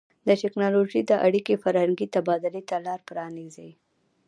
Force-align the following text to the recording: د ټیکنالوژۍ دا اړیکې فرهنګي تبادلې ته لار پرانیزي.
د 0.27 0.29
ټیکنالوژۍ 0.41 1.01
دا 1.09 1.17
اړیکې 1.27 1.61
فرهنګي 1.63 2.07
تبادلې 2.15 2.61
ته 2.69 2.75
لار 2.85 2.99
پرانیزي. 3.07 3.69